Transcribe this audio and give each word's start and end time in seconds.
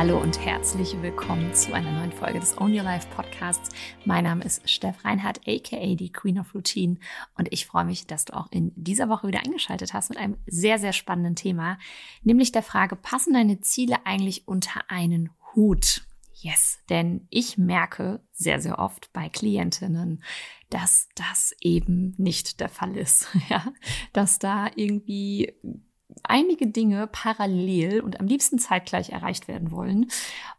Hallo 0.00 0.18
und 0.18 0.42
herzlich 0.42 0.96
willkommen 1.02 1.52
zu 1.52 1.74
einer 1.74 1.92
neuen 1.92 2.10
Folge 2.10 2.40
des 2.40 2.56
Own 2.56 2.72
Your 2.74 2.84
Life 2.84 3.06
Podcasts. 3.14 3.68
Mein 4.06 4.24
Name 4.24 4.42
ist 4.42 4.66
Steff 4.66 5.04
Reinhardt, 5.04 5.46
aka 5.46 5.94
die 5.94 6.10
Queen 6.10 6.38
of 6.38 6.54
Routine. 6.54 6.96
Und 7.36 7.52
ich 7.52 7.66
freue 7.66 7.84
mich, 7.84 8.06
dass 8.06 8.24
du 8.24 8.34
auch 8.34 8.50
in 8.50 8.72
dieser 8.76 9.10
Woche 9.10 9.28
wieder 9.28 9.40
eingeschaltet 9.44 9.92
hast 9.92 10.08
mit 10.08 10.18
einem 10.18 10.38
sehr, 10.46 10.78
sehr 10.78 10.94
spannenden 10.94 11.36
Thema, 11.36 11.78
nämlich 12.22 12.50
der 12.50 12.62
Frage, 12.62 12.96
passen 12.96 13.34
deine 13.34 13.60
Ziele 13.60 14.06
eigentlich 14.06 14.48
unter 14.48 14.80
einen 14.88 15.28
Hut? 15.54 16.06
Yes, 16.32 16.78
denn 16.88 17.26
ich 17.28 17.58
merke 17.58 18.24
sehr, 18.32 18.58
sehr 18.58 18.78
oft 18.78 19.12
bei 19.12 19.28
Klientinnen, 19.28 20.24
dass 20.70 21.10
das 21.14 21.54
eben 21.60 22.14
nicht 22.16 22.60
der 22.60 22.70
Fall 22.70 22.96
ist. 22.96 23.28
Ja, 23.50 23.70
dass 24.14 24.38
da 24.38 24.70
irgendwie 24.76 25.52
einige 26.22 26.66
Dinge 26.66 27.06
parallel 27.06 28.00
und 28.00 28.20
am 28.20 28.26
liebsten 28.26 28.58
zeitgleich 28.58 29.10
erreicht 29.10 29.48
werden 29.48 29.70
wollen 29.70 30.10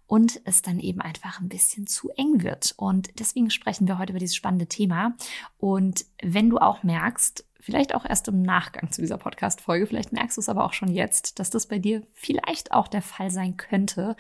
und 0.08 0.42
es 0.44 0.62
dann 0.62 0.80
eben 0.80 1.00
einfach 1.00 1.40
ein 1.40 1.50
bisschen 1.50 1.88
zu 1.88 2.10
eng 2.18 2.44
wird. 2.44 2.74
Und 2.78 3.18
deswegen 3.20 3.50
sprechen 3.50 3.88
wir 3.88 3.98
heute 3.98 4.12
über 4.12 4.20
dieses 4.20 4.36
spannende 4.36 4.68
Thema. 4.68 5.16
Und 5.58 6.06
wenn 6.22 6.50
du 6.50 6.58
auch 6.58 6.84
merkst, 6.84 7.46
vielleicht 7.62 7.96
auch 7.96 8.06
erst 8.06 8.28
im 8.28 8.42
Nachgang 8.42 8.92
zu 8.92 9.02
dieser 9.02 9.18
Podcast-Folge, 9.18 9.88
vielleicht 9.88 10.12
merkst 10.12 10.36
du 10.36 10.42
es 10.42 10.50
aber 10.50 10.66
auch 10.66 10.74
schon 10.74 10.90
jetzt, 10.90 11.40
dass 11.40 11.50
das 11.50 11.68
bei 11.68 11.80
dir 11.80 12.06
vielleicht 12.12 12.74
auch 12.74 12.88
der 12.88 13.02
Fall 13.02 13.30
sein 13.30 13.56
könnte, 13.56 14.16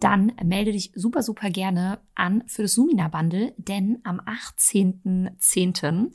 dann 0.00 0.32
melde 0.42 0.72
dich 0.72 0.92
super, 0.94 1.22
super 1.22 1.50
gerne 1.50 1.98
an 2.14 2.44
für 2.46 2.62
das 2.62 2.74
Sumina 2.74 3.08
Bundle, 3.08 3.52
denn 3.58 3.98
am 4.04 4.20
18.10 4.20 6.12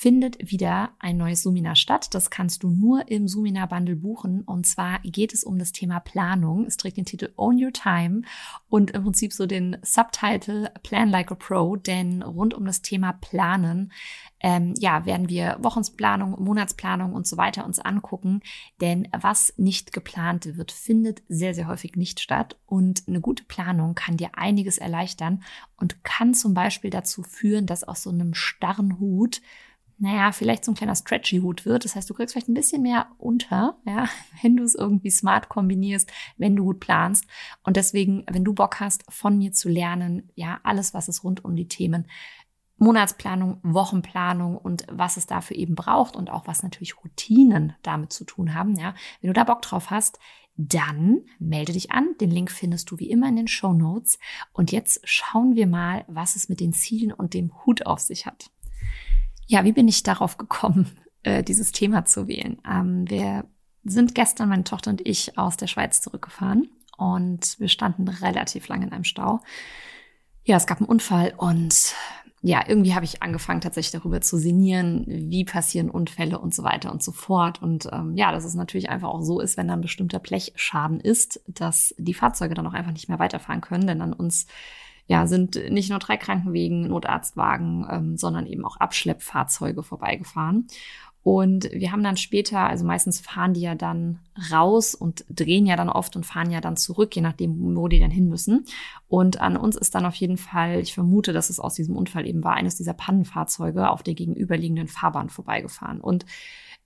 findet 0.00 0.50
wieder 0.50 0.92
ein 0.98 1.18
neues 1.18 1.42
Sumina 1.42 1.74
statt. 1.74 2.14
Das 2.14 2.30
kannst 2.30 2.62
du 2.62 2.70
nur 2.70 3.06
im 3.08 3.28
Sumina 3.28 3.66
Bundle 3.66 3.96
buchen. 3.96 4.40
Und 4.40 4.66
zwar 4.66 4.98
geht 5.00 5.34
es 5.34 5.44
um 5.44 5.58
das 5.58 5.72
Thema 5.72 6.00
Planung. 6.00 6.64
Es 6.64 6.78
trägt 6.78 6.96
den 6.96 7.04
Titel 7.04 7.34
Own 7.36 7.62
Your 7.62 7.74
Time 7.74 8.22
und 8.70 8.92
im 8.92 9.02
Prinzip 9.02 9.34
so 9.34 9.44
den 9.44 9.76
Subtitle 9.82 10.72
Plan 10.82 11.10
Like 11.10 11.30
a 11.30 11.34
Pro, 11.34 11.76
denn 11.76 12.22
rund 12.22 12.54
um 12.54 12.64
das 12.64 12.80
Thema 12.80 13.12
Planen 13.12 13.92
ähm, 14.42 14.72
ja, 14.78 15.04
werden 15.04 15.28
wir 15.28 15.58
Wochensplanung, 15.60 16.42
Monatsplanung 16.42 17.12
und 17.12 17.26
so 17.26 17.36
weiter 17.36 17.66
uns 17.66 17.78
angucken. 17.78 18.40
Denn 18.80 19.06
was 19.12 19.52
nicht 19.58 19.92
geplant 19.92 20.56
wird, 20.56 20.72
findet 20.72 21.22
sehr, 21.28 21.52
sehr 21.52 21.66
häufig 21.66 21.96
nicht 21.96 22.20
statt. 22.20 22.58
Und 22.64 23.02
eine 23.06 23.20
gute 23.20 23.44
Planung 23.44 23.94
kann 23.94 24.16
dir 24.16 24.30
einiges 24.38 24.78
erleichtern 24.78 25.42
und 25.76 26.02
kann 26.04 26.32
zum 26.32 26.54
Beispiel 26.54 26.88
dazu 26.88 27.22
führen, 27.22 27.66
dass 27.66 27.84
aus 27.84 28.02
so 28.02 28.08
einem 28.08 28.32
starren 28.32 28.98
Hut 28.98 29.42
naja, 30.00 30.32
vielleicht 30.32 30.64
so 30.64 30.72
ein 30.72 30.74
kleiner 30.74 30.94
Stretchy-Hut 30.94 31.66
wird. 31.66 31.84
Das 31.84 31.94
heißt, 31.94 32.08
du 32.08 32.14
kriegst 32.14 32.32
vielleicht 32.32 32.48
ein 32.48 32.54
bisschen 32.54 32.80
mehr 32.80 33.08
unter, 33.18 33.76
ja, 33.84 34.08
wenn 34.42 34.56
du 34.56 34.64
es 34.64 34.74
irgendwie 34.74 35.10
smart 35.10 35.50
kombinierst, 35.50 36.10
wenn 36.38 36.56
du 36.56 36.64
gut 36.64 36.80
planst. 36.80 37.26
Und 37.62 37.76
deswegen, 37.76 38.24
wenn 38.30 38.44
du 38.44 38.54
Bock 38.54 38.80
hast, 38.80 39.04
von 39.10 39.36
mir 39.36 39.52
zu 39.52 39.68
lernen, 39.68 40.30
ja, 40.34 40.58
alles, 40.62 40.94
was 40.94 41.08
es 41.08 41.22
rund 41.22 41.44
um 41.44 41.54
die 41.54 41.68
Themen 41.68 42.08
Monatsplanung, 42.78 43.58
Wochenplanung 43.62 44.56
und 44.56 44.86
was 44.90 45.18
es 45.18 45.26
dafür 45.26 45.58
eben 45.58 45.74
braucht 45.74 46.16
und 46.16 46.30
auch 46.30 46.46
was 46.46 46.62
natürlich 46.62 46.96
Routinen 47.04 47.74
damit 47.82 48.10
zu 48.14 48.24
tun 48.24 48.54
haben, 48.54 48.74
ja. 48.76 48.94
Wenn 49.20 49.28
du 49.28 49.34
da 49.34 49.44
Bock 49.44 49.60
drauf 49.60 49.90
hast, 49.90 50.18
dann 50.56 51.20
melde 51.38 51.74
dich 51.74 51.90
an. 51.90 52.16
Den 52.22 52.30
Link 52.30 52.50
findest 52.50 52.90
du 52.90 52.98
wie 52.98 53.10
immer 53.10 53.28
in 53.28 53.36
den 53.36 53.48
Show 53.48 53.74
Notes. 53.74 54.18
Und 54.54 54.72
jetzt 54.72 55.02
schauen 55.04 55.56
wir 55.56 55.66
mal, 55.66 56.06
was 56.08 56.36
es 56.36 56.48
mit 56.48 56.60
den 56.60 56.72
Zielen 56.72 57.12
und 57.12 57.34
dem 57.34 57.52
Hut 57.66 57.84
auf 57.84 58.00
sich 58.00 58.24
hat. 58.24 58.50
Ja, 59.50 59.64
wie 59.64 59.72
bin 59.72 59.88
ich 59.88 60.04
darauf 60.04 60.38
gekommen, 60.38 60.86
äh, 61.24 61.42
dieses 61.42 61.72
Thema 61.72 62.04
zu 62.04 62.28
wählen? 62.28 62.58
Ähm, 62.64 63.10
wir 63.10 63.46
sind 63.82 64.14
gestern, 64.14 64.48
meine 64.48 64.62
Tochter 64.62 64.92
und 64.92 65.06
ich, 65.06 65.36
aus 65.38 65.56
der 65.56 65.66
Schweiz 65.66 66.00
zurückgefahren 66.00 66.68
und 66.96 67.58
wir 67.58 67.68
standen 67.68 68.06
relativ 68.06 68.68
lange 68.68 68.86
in 68.86 68.92
einem 68.92 69.02
Stau. 69.02 69.40
Ja, 70.44 70.56
es 70.56 70.68
gab 70.68 70.78
einen 70.78 70.88
Unfall 70.88 71.34
und 71.36 71.96
ja, 72.42 72.62
irgendwie 72.66 72.94
habe 72.94 73.04
ich 73.04 73.24
angefangen, 73.24 73.60
tatsächlich 73.60 73.90
darüber 74.00 74.20
zu 74.20 74.38
sinnieren, 74.38 75.04
wie 75.08 75.44
passieren 75.44 75.90
Unfälle 75.90 76.38
und 76.38 76.54
so 76.54 76.62
weiter 76.62 76.92
und 76.92 77.02
so 77.02 77.10
fort. 77.10 77.60
Und 77.60 77.88
ähm, 77.92 78.16
ja, 78.16 78.30
dass 78.30 78.44
es 78.44 78.54
natürlich 78.54 78.88
einfach 78.88 79.08
auch 79.08 79.22
so 79.22 79.40
ist, 79.40 79.56
wenn 79.56 79.66
dann 79.66 79.80
bestimmter 79.80 80.20
Blechschaden 80.20 81.00
ist, 81.00 81.42
dass 81.48 81.92
die 81.98 82.14
Fahrzeuge 82.14 82.54
dann 82.54 82.68
auch 82.68 82.72
einfach 82.72 82.92
nicht 82.92 83.08
mehr 83.08 83.18
weiterfahren 83.18 83.60
können, 83.60 83.88
denn 83.88 84.00
an 84.00 84.12
uns 84.12 84.46
ja, 85.10 85.26
sind 85.26 85.60
nicht 85.70 85.90
nur 85.90 85.98
drei 85.98 86.16
Krankenwegen, 86.16 86.86
Notarztwagen, 86.86 87.84
ähm, 87.90 88.16
sondern 88.16 88.46
eben 88.46 88.64
auch 88.64 88.76
Abschleppfahrzeuge 88.76 89.82
vorbeigefahren. 89.82 90.68
Und 91.24 91.68
wir 91.72 91.90
haben 91.90 92.04
dann 92.04 92.16
später, 92.16 92.60
also 92.60 92.84
meistens 92.84 93.18
fahren 93.18 93.52
die 93.52 93.60
ja 93.60 93.74
dann 93.74 94.20
raus 94.52 94.94
und 94.94 95.24
drehen 95.28 95.66
ja 95.66 95.74
dann 95.74 95.88
oft 95.88 96.14
und 96.14 96.26
fahren 96.26 96.52
ja 96.52 96.60
dann 96.60 96.76
zurück, 96.76 97.16
je 97.16 97.22
nachdem, 97.22 97.76
wo 97.76 97.88
die 97.88 97.98
dann 97.98 98.12
hin 98.12 98.28
müssen. 98.28 98.66
Und 99.08 99.40
an 99.40 99.56
uns 99.56 99.74
ist 99.74 99.96
dann 99.96 100.06
auf 100.06 100.14
jeden 100.14 100.36
Fall, 100.36 100.78
ich 100.78 100.94
vermute, 100.94 101.32
dass 101.32 101.50
es 101.50 101.58
aus 101.58 101.74
diesem 101.74 101.96
Unfall 101.96 102.24
eben 102.24 102.44
war, 102.44 102.54
eines 102.54 102.76
dieser 102.76 102.94
Pannenfahrzeuge 102.94 103.90
auf 103.90 104.04
der 104.04 104.14
gegenüberliegenden 104.14 104.86
Fahrbahn 104.86 105.28
vorbeigefahren. 105.28 106.00
Und 106.00 106.24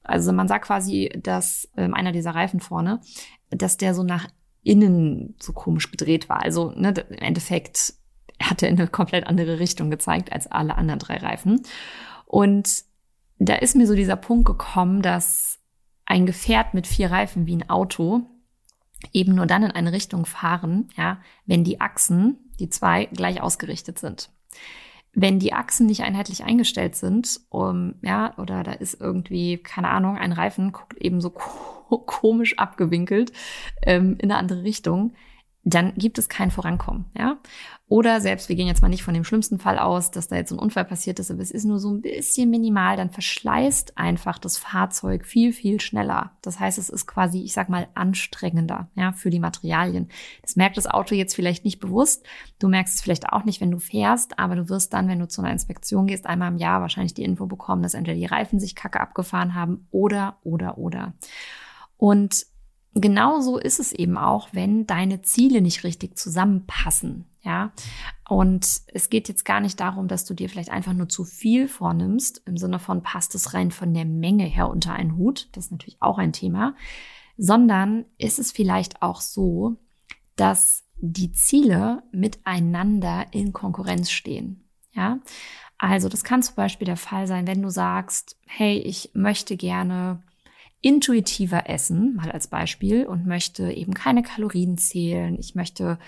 also 0.02 0.32
man 0.32 0.48
sagt 0.48 0.64
quasi, 0.64 1.10
dass 1.22 1.68
ähm, 1.76 1.92
einer 1.92 2.12
dieser 2.12 2.34
Reifen 2.34 2.60
vorne, 2.60 3.02
dass 3.50 3.76
der 3.76 3.94
so 3.94 4.02
nach 4.02 4.28
innen 4.62 5.34
so 5.38 5.52
komisch 5.52 5.90
gedreht 5.90 6.30
war. 6.30 6.42
Also 6.42 6.70
ne, 6.70 6.94
im 7.10 7.18
Endeffekt 7.18 7.92
er 8.38 8.68
in 8.68 8.78
eine 8.78 8.88
komplett 8.88 9.26
andere 9.26 9.58
Richtung 9.58 9.90
gezeigt 9.90 10.32
als 10.32 10.50
alle 10.50 10.76
anderen 10.76 10.98
drei 10.98 11.16
Reifen. 11.16 11.62
Und 12.26 12.84
da 13.38 13.54
ist 13.54 13.76
mir 13.76 13.86
so 13.86 13.94
dieser 13.94 14.16
Punkt 14.16 14.46
gekommen, 14.46 15.02
dass 15.02 15.58
ein 16.06 16.26
Gefährt 16.26 16.74
mit 16.74 16.86
vier 16.86 17.10
Reifen 17.10 17.46
wie 17.46 17.56
ein 17.56 17.68
Auto 17.70 18.26
eben 19.12 19.34
nur 19.34 19.46
dann 19.46 19.62
in 19.62 19.70
eine 19.70 19.92
Richtung 19.92 20.26
fahren, 20.26 20.88
ja, 20.96 21.20
wenn 21.46 21.64
die 21.64 21.80
Achsen, 21.80 22.38
die 22.58 22.70
zwei, 22.70 23.06
gleich 23.06 23.42
ausgerichtet 23.42 23.98
sind. 23.98 24.30
Wenn 25.12 25.38
die 25.38 25.52
Achsen 25.52 25.86
nicht 25.86 26.02
einheitlich 26.02 26.44
eingestellt 26.44 26.96
sind, 26.96 27.40
um, 27.50 27.94
ja, 28.02 28.36
oder 28.38 28.62
da 28.62 28.72
ist 28.72 29.00
irgendwie, 29.00 29.58
keine 29.58 29.90
Ahnung, 29.90 30.16
ein 30.16 30.32
Reifen 30.32 30.72
guckt 30.72 30.94
eben 30.98 31.20
so 31.20 31.30
komisch 32.06 32.58
abgewinkelt 32.58 33.32
ähm, 33.82 34.16
in 34.18 34.30
eine 34.30 34.38
andere 34.38 34.64
Richtung, 34.64 35.14
dann 35.64 35.94
gibt 35.94 36.18
es 36.18 36.28
kein 36.28 36.50
Vorankommen, 36.50 37.06
ja. 37.16 37.38
Oder 37.86 38.20
selbst, 38.20 38.48
wir 38.48 38.56
gehen 38.56 38.66
jetzt 38.66 38.80
mal 38.80 38.88
nicht 38.88 39.02
von 39.02 39.12
dem 39.12 39.24
schlimmsten 39.24 39.58
Fall 39.58 39.78
aus, 39.78 40.10
dass 40.10 40.28
da 40.28 40.36
jetzt 40.36 40.52
ein 40.52 40.58
Unfall 40.58 40.84
passiert 40.86 41.18
ist, 41.18 41.30
aber 41.30 41.42
es 41.42 41.50
ist 41.50 41.64
nur 41.64 41.78
so 41.78 41.92
ein 41.92 42.00
bisschen 42.00 42.48
minimal, 42.50 42.96
dann 42.96 43.10
verschleißt 43.10 43.96
einfach 43.98 44.38
das 44.38 44.56
Fahrzeug 44.56 45.24
viel, 45.26 45.52
viel 45.52 45.80
schneller. 45.80 46.32
Das 46.40 46.60
heißt, 46.60 46.78
es 46.78 46.88
ist 46.88 47.06
quasi, 47.06 47.42
ich 47.42 47.52
sag 47.52 47.68
mal, 47.68 47.88
anstrengender, 47.94 48.88
ja, 48.94 49.12
für 49.12 49.30
die 49.30 49.38
Materialien. 49.38 50.08
Das 50.42 50.56
merkt 50.56 50.76
das 50.76 50.86
Auto 50.86 51.14
jetzt 51.14 51.34
vielleicht 51.34 51.64
nicht 51.64 51.78
bewusst. 51.78 52.26
Du 52.58 52.68
merkst 52.68 52.94
es 52.94 53.00
vielleicht 53.02 53.28
auch 53.30 53.44
nicht, 53.44 53.60
wenn 53.60 53.70
du 53.70 53.78
fährst, 53.78 54.38
aber 54.38 54.56
du 54.56 54.68
wirst 54.68 54.92
dann, 54.94 55.08
wenn 55.08 55.18
du 55.18 55.28
zu 55.28 55.42
einer 55.42 55.52
Inspektion 55.52 56.06
gehst, 56.06 56.26
einmal 56.26 56.52
im 56.52 56.58
Jahr 56.58 56.80
wahrscheinlich 56.80 57.14
die 57.14 57.24
Info 57.24 57.46
bekommen, 57.46 57.82
dass 57.82 57.94
entweder 57.94 58.16
die 58.16 58.26
Reifen 58.26 58.60
sich 58.60 58.74
kacke 58.74 59.00
abgefahren 59.00 59.54
haben 59.54 59.86
oder, 59.90 60.38
oder, 60.42 60.78
oder. 60.78 61.14
Und 61.96 62.46
genauso 62.94 63.58
ist 63.58 63.80
es 63.80 63.92
eben 63.92 64.16
auch, 64.16 64.48
wenn 64.52 64.86
deine 64.86 65.22
Ziele 65.22 65.60
nicht 65.60 65.84
richtig 65.84 66.16
zusammenpassen. 66.16 67.26
Ja, 67.42 67.72
und 68.26 68.66
es 68.94 69.10
geht 69.10 69.28
jetzt 69.28 69.44
gar 69.44 69.60
nicht 69.60 69.78
darum, 69.78 70.08
dass 70.08 70.24
du 70.24 70.32
dir 70.32 70.48
vielleicht 70.48 70.70
einfach 70.70 70.94
nur 70.94 71.10
zu 71.10 71.24
viel 71.24 71.68
vornimmst, 71.68 72.40
im 72.46 72.56
Sinne 72.56 72.78
von 72.78 73.02
passt 73.02 73.34
es 73.34 73.52
rein 73.52 73.70
von 73.70 73.92
der 73.92 74.06
Menge 74.06 74.44
her 74.44 74.70
unter 74.70 74.94
einen 74.94 75.18
Hut. 75.18 75.48
Das 75.52 75.66
ist 75.66 75.70
natürlich 75.70 76.00
auch 76.00 76.16
ein 76.16 76.32
Thema. 76.32 76.74
Sondern 77.36 78.06
ist 78.16 78.38
es 78.38 78.50
vielleicht 78.50 79.02
auch 79.02 79.20
so, 79.20 79.76
dass 80.36 80.84
die 80.96 81.32
Ziele 81.32 82.02
miteinander 82.12 83.26
in 83.32 83.52
Konkurrenz 83.52 84.10
stehen. 84.10 84.64
Ja, 84.92 85.18
also 85.76 86.08
das 86.08 86.24
kann 86.24 86.42
zum 86.42 86.54
Beispiel 86.54 86.86
der 86.86 86.96
Fall 86.96 87.26
sein, 87.26 87.46
wenn 87.46 87.60
du 87.60 87.68
sagst, 87.68 88.38
hey, 88.46 88.78
ich 88.78 89.10
möchte 89.12 89.56
gerne 89.56 90.22
intuitiver 90.84 91.70
essen, 91.70 92.14
mal 92.14 92.30
als 92.30 92.46
Beispiel, 92.46 93.06
und 93.06 93.26
möchte 93.26 93.72
eben 93.72 93.94
keine 93.94 94.22
Kalorien 94.22 94.76
zählen. 94.76 95.34
Ich 95.40 95.54
möchte 95.54 95.98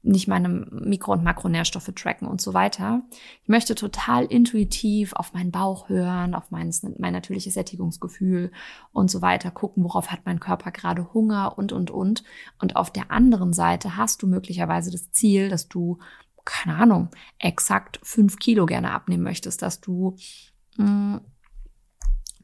nicht 0.00 0.26
meine 0.26 0.48
Mikro- 0.48 1.12
und 1.12 1.22
Makronährstoffe 1.22 1.92
tracken 1.94 2.26
und 2.26 2.40
so 2.40 2.54
weiter. 2.54 3.02
Ich 3.42 3.48
möchte 3.50 3.74
total 3.74 4.24
intuitiv 4.24 5.12
auf 5.12 5.34
meinen 5.34 5.50
Bauch 5.50 5.90
hören, 5.90 6.34
auf 6.34 6.50
mein, 6.50 6.74
mein 6.98 7.12
natürliches 7.12 7.52
Sättigungsgefühl 7.52 8.52
und 8.90 9.10
so 9.10 9.20
weiter, 9.20 9.50
gucken, 9.50 9.84
worauf 9.84 10.10
hat 10.10 10.20
mein 10.24 10.40
Körper 10.40 10.70
gerade 10.70 11.12
Hunger 11.12 11.58
und, 11.58 11.72
und, 11.72 11.90
und. 11.90 12.24
Und 12.58 12.74
auf 12.76 12.90
der 12.90 13.10
anderen 13.10 13.52
Seite 13.52 13.98
hast 13.98 14.22
du 14.22 14.26
möglicherweise 14.26 14.90
das 14.90 15.12
Ziel, 15.12 15.50
dass 15.50 15.68
du, 15.68 15.98
keine 16.46 16.76
Ahnung, 16.78 17.10
exakt 17.38 18.00
fünf 18.02 18.38
Kilo 18.38 18.64
gerne 18.64 18.92
abnehmen 18.92 19.24
möchtest, 19.24 19.60
dass 19.60 19.82
du 19.82 20.16
mh, 20.78 20.86
mm, 20.86 21.20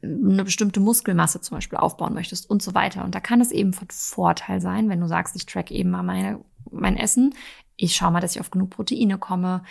eine 0.01 0.43
bestimmte 0.43 0.79
Muskelmasse 0.79 1.41
zum 1.41 1.57
Beispiel 1.57 1.77
aufbauen 1.77 2.13
möchtest 2.13 2.49
und 2.49 2.61
so 2.61 2.73
weiter. 2.73 3.03
Und 3.03 3.15
da 3.15 3.19
kann 3.19 3.41
es 3.41 3.51
eben 3.51 3.73
von 3.73 3.87
Vorteil 3.91 4.61
sein, 4.61 4.89
wenn 4.89 5.01
du 5.01 5.07
sagst, 5.07 5.35
ich 5.35 5.45
track 5.45 5.71
eben 5.71 5.89
mal 5.89 6.03
meine, 6.03 6.39
mein 6.71 6.97
Essen, 6.97 7.33
ich 7.75 7.95
schaue 7.95 8.11
mal, 8.11 8.19
dass 8.21 8.35
ich 8.35 8.41
auf 8.41 8.51
genug 8.51 8.69
Proteine 8.71 9.17
komme, 9.17 9.63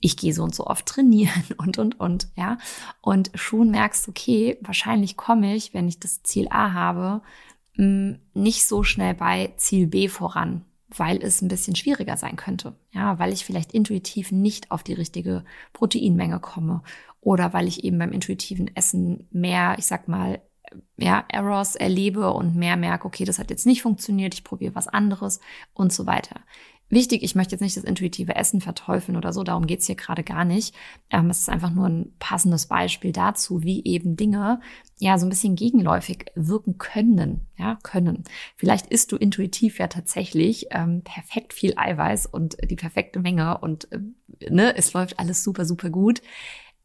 ich 0.00 0.16
gehe 0.16 0.34
so 0.34 0.42
und 0.42 0.54
so 0.54 0.66
oft 0.66 0.86
trainieren 0.86 1.44
und, 1.56 1.78
und, 1.78 1.98
und, 1.98 2.28
ja. 2.36 2.58
Und 3.00 3.30
schon 3.34 3.70
merkst, 3.70 4.08
okay, 4.08 4.58
wahrscheinlich 4.60 5.16
komme 5.16 5.54
ich, 5.54 5.74
wenn 5.74 5.88
ich 5.88 5.98
das 5.98 6.22
Ziel 6.22 6.48
A 6.50 6.72
habe, 6.72 7.22
nicht 7.76 8.68
so 8.68 8.84
schnell 8.84 9.14
bei 9.14 9.52
Ziel 9.56 9.86
B 9.88 10.08
voran. 10.08 10.64
weil 10.96 11.22
es 11.22 11.42
ein 11.42 11.48
bisschen 11.48 11.74
schwieriger 11.74 12.16
sein 12.16 12.36
könnte. 12.36 12.76
Ja, 12.92 13.18
weil 13.18 13.32
ich 13.32 13.44
vielleicht 13.44 13.72
intuitiv 13.72 14.30
nicht 14.30 14.70
auf 14.70 14.84
die 14.84 14.92
richtige 14.92 15.44
Proteinmenge 15.72 16.38
komme 16.38 16.82
oder 17.24 17.52
weil 17.52 17.66
ich 17.66 17.84
eben 17.84 17.98
beim 17.98 18.12
intuitiven 18.12 18.74
Essen 18.76 19.28
mehr, 19.32 19.76
ich 19.78 19.86
sag 19.86 20.08
mal, 20.08 20.40
ja, 20.96 21.24
Errors 21.28 21.76
erlebe 21.76 22.32
und 22.32 22.56
mehr 22.56 22.76
merke, 22.76 23.06
okay, 23.06 23.24
das 23.24 23.38
hat 23.38 23.50
jetzt 23.50 23.66
nicht 23.66 23.82
funktioniert, 23.82 24.34
ich 24.34 24.44
probiere 24.44 24.74
was 24.74 24.88
anderes 24.88 25.40
und 25.72 25.92
so 25.92 26.06
weiter. 26.06 26.40
Wichtig, 26.90 27.22
ich 27.22 27.34
möchte 27.34 27.54
jetzt 27.54 27.62
nicht 27.62 27.76
das 27.76 27.84
intuitive 27.84 28.36
Essen 28.36 28.60
verteufeln 28.60 29.16
oder 29.16 29.32
so, 29.32 29.42
darum 29.42 29.66
geht's 29.66 29.86
hier 29.86 29.94
gerade 29.94 30.22
gar 30.22 30.44
nicht. 30.44 30.74
Ähm, 31.10 31.30
es 31.30 31.40
ist 31.40 31.48
einfach 31.48 31.70
nur 31.70 31.88
ein 31.88 32.12
passendes 32.18 32.66
Beispiel 32.66 33.10
dazu, 33.10 33.62
wie 33.62 33.84
eben 33.84 34.16
Dinge 34.16 34.60
ja 34.98 35.18
so 35.18 35.26
ein 35.26 35.30
bisschen 35.30 35.56
gegenläufig 35.56 36.26
wirken 36.34 36.76
können. 36.76 37.48
Ja, 37.56 37.78
können. 37.82 38.24
Vielleicht 38.56 38.86
isst 38.86 39.12
du 39.12 39.16
intuitiv 39.16 39.78
ja 39.78 39.88
tatsächlich 39.88 40.66
ähm, 40.70 41.02
perfekt 41.02 41.54
viel 41.54 41.72
Eiweiß 41.76 42.26
und 42.26 42.56
die 42.68 42.76
perfekte 42.76 43.18
Menge 43.18 43.58
und 43.58 43.90
äh, 43.90 44.00
ne, 44.50 44.76
es 44.76 44.92
läuft 44.92 45.18
alles 45.18 45.42
super, 45.42 45.64
super 45.64 45.88
gut. 45.88 46.20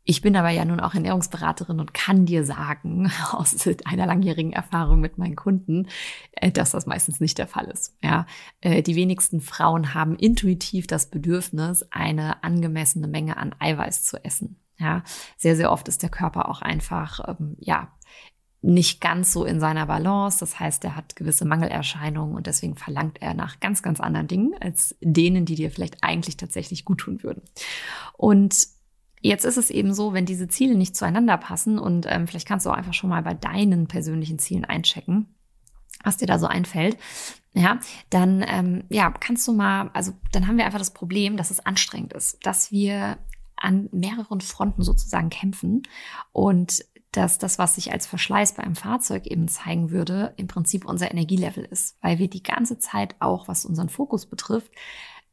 Ich 0.03 0.21
bin 0.21 0.35
aber 0.35 0.49
ja 0.49 0.65
nun 0.65 0.79
auch 0.79 0.93
Ernährungsberaterin 0.93 1.79
und 1.79 1.93
kann 1.93 2.25
dir 2.25 2.43
sagen, 2.43 3.11
aus 3.31 3.55
einer 3.85 4.05
langjährigen 4.05 4.53
Erfahrung 4.53 4.99
mit 4.99 5.17
meinen 5.17 5.35
Kunden, 5.35 5.87
äh, 6.31 6.51
dass 6.51 6.71
das 6.71 6.85
meistens 6.85 7.19
nicht 7.19 7.37
der 7.37 7.47
Fall 7.47 7.65
ist. 7.65 7.95
Ja, 8.01 8.25
äh, 8.61 8.81
die 8.81 8.95
wenigsten 8.95 9.41
Frauen 9.41 9.93
haben 9.93 10.15
intuitiv 10.15 10.87
das 10.87 11.09
Bedürfnis, 11.09 11.85
eine 11.91 12.43
angemessene 12.43 13.07
Menge 13.07 13.37
an 13.37 13.53
Eiweiß 13.59 14.03
zu 14.03 14.23
essen. 14.23 14.57
Ja, 14.79 15.03
sehr, 15.37 15.57
sehr 15.57 15.71
oft 15.71 15.87
ist 15.89 16.03
der 16.03 16.09
Körper 16.09 16.47
auch 16.47 16.61
einfach, 16.61 17.19
ähm, 17.27 17.57
ja, 17.59 17.91
nicht 18.61 18.99
ganz 18.99 19.31
so 19.31 19.45
in 19.45 19.59
seiner 19.59 19.85
Balance. 19.85 20.39
Das 20.39 20.59
heißt, 20.59 20.83
er 20.83 20.95
hat 20.95 21.15
gewisse 21.15 21.45
Mangelerscheinungen 21.45 22.35
und 22.35 22.47
deswegen 22.47 22.75
verlangt 22.75 23.21
er 23.21 23.33
nach 23.33 23.59
ganz, 23.59 23.81
ganz 23.81 23.99
anderen 23.99 24.27
Dingen 24.27 24.53
als 24.59 24.97
denen, 25.01 25.45
die 25.45 25.55
dir 25.55 25.71
vielleicht 25.71 26.03
eigentlich 26.03 26.37
tatsächlich 26.37 26.83
gut 26.83 26.99
tun 26.99 27.23
würden. 27.23 27.43
Und 28.17 28.67
Jetzt 29.21 29.45
ist 29.45 29.57
es 29.57 29.69
eben 29.69 29.93
so, 29.93 30.13
wenn 30.13 30.25
diese 30.25 30.47
Ziele 30.47 30.75
nicht 30.75 30.95
zueinander 30.95 31.37
passen 31.37 31.77
und 31.77 32.05
ähm, 32.07 32.27
vielleicht 32.27 32.47
kannst 32.47 32.65
du 32.65 32.69
auch 32.69 32.75
einfach 32.75 32.93
schon 32.93 33.09
mal 33.09 33.23
bei 33.23 33.33
deinen 33.33 33.87
persönlichen 33.87 34.39
Zielen 34.39 34.65
einchecken, 34.65 35.35
was 36.03 36.17
dir 36.17 36.27
da 36.27 36.39
so 36.39 36.47
einfällt, 36.47 36.97
ja, 37.53 37.79
dann 38.09 38.45
ähm, 38.47 38.83
ja 38.89 39.11
kannst 39.11 39.47
du 39.47 39.53
mal, 39.53 39.89
also 39.93 40.13
dann 40.31 40.47
haben 40.47 40.57
wir 40.57 40.65
einfach 40.65 40.79
das 40.79 40.93
Problem, 40.93 41.35
dass 41.35 41.51
es 41.51 41.65
anstrengend 41.65 42.13
ist, 42.13 42.45
dass 42.45 42.71
wir 42.71 43.17
an 43.57 43.89
mehreren 43.91 44.39
Fronten 44.39 44.83
sozusagen 44.83 45.29
kämpfen 45.29 45.83
und 46.31 46.85
dass 47.11 47.39
das, 47.39 47.57
was 47.57 47.75
sich 47.75 47.91
als 47.91 48.05
Verschleiß 48.05 48.53
bei 48.53 48.63
einem 48.63 48.75
Fahrzeug 48.75 49.25
eben 49.25 49.47
zeigen 49.47 49.89
würde, 49.89 50.33
im 50.37 50.47
Prinzip 50.47 50.85
unser 50.85 51.09
Energielevel 51.09 51.65
ist, 51.65 51.97
weil 52.01 52.19
wir 52.19 52.29
die 52.29 52.43
ganze 52.43 52.77
Zeit 52.77 53.15
auch, 53.19 53.47
was 53.47 53.65
unseren 53.65 53.89
Fokus 53.89 54.27
betrifft, 54.27 54.71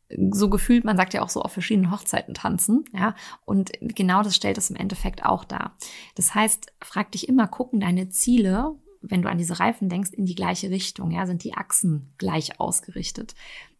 so 0.08 0.48
gefühlt, 0.48 0.84
man 0.84 0.96
sagt 0.96 1.14
ja 1.14 1.22
auch 1.22 1.28
so 1.28 1.42
auf 1.42 1.52
verschiedenen 1.52 1.90
Hochzeiten 1.90 2.34
tanzen, 2.34 2.84
ja, 2.92 3.14
und 3.44 3.72
genau 3.80 4.22
das 4.22 4.36
stellt 4.36 4.58
es 4.58 4.70
im 4.70 4.76
Endeffekt 4.76 5.24
auch 5.24 5.44
dar. 5.44 5.76
Das 6.14 6.34
heißt, 6.34 6.72
frag 6.82 7.12
dich 7.12 7.28
immer, 7.28 7.48
gucken 7.48 7.80
deine 7.80 8.08
Ziele, 8.08 8.74
wenn 9.00 9.22
du 9.22 9.28
an 9.28 9.38
diese 9.38 9.58
Reifen 9.58 9.88
denkst, 9.88 10.10
in 10.12 10.26
die 10.26 10.34
gleiche 10.34 10.70
Richtung, 10.70 11.10
ja, 11.10 11.26
sind 11.26 11.44
die 11.44 11.54
Achsen 11.54 12.12
gleich 12.18 12.60
ausgerichtet. 12.60 13.34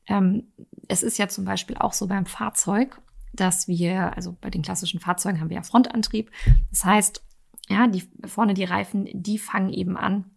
Ähm, 0.09 0.45
es 0.89 1.03
ist 1.03 1.19
ja 1.19 1.29
zum 1.29 1.45
Beispiel 1.45 1.77
auch 1.77 1.93
so 1.93 2.07
beim 2.07 2.27
Fahrzeug, 2.27 3.01
dass 3.33 3.69
wir, 3.69 4.17
also 4.17 4.37
bei 4.41 4.51
den 4.51 4.63
klassischen 4.63 5.01
Fahrzeugen 5.01 5.41
haben 5.41 5.51
wir 5.51 5.57
ja 5.57 5.63
Frontantrieb. 5.63 6.31
Das 6.71 6.85
heißt, 6.85 7.23
ja, 7.69 7.87
die 7.87 8.05
vorne 8.25 8.55
die 8.55 8.65
Reifen, 8.65 9.09
die 9.13 9.39
fangen 9.39 9.73
eben 9.73 9.97
an, 9.97 10.31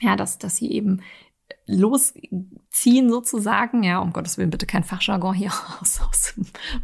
ja, 0.00 0.16
dass, 0.16 0.38
dass 0.38 0.56
sie 0.56 0.70
eben 0.72 1.02
losziehen 2.70 3.10
sozusagen. 3.10 3.82
Ja, 3.82 3.98
um 4.00 4.12
Gottes 4.12 4.38
Willen 4.38 4.50
bitte 4.50 4.66
kein 4.66 4.84
Fachjargon 4.84 5.34
hier 5.34 5.52
aus, 5.80 6.00
aus 6.00 6.34